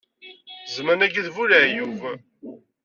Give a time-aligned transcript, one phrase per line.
[0.67, 2.01] Zzman-agi d bu leɛyub